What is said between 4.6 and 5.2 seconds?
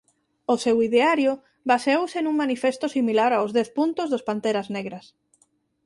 Negras.